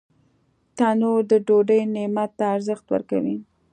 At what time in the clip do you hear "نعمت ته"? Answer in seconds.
1.93-2.45